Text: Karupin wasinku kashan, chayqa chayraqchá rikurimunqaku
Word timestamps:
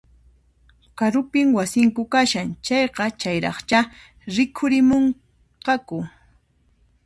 Karupin 0.97 1.47
wasinku 1.57 2.01
kashan, 2.13 2.49
chayqa 2.65 3.05
chayraqchá 3.21 3.79
rikurimunqaku 4.35 5.97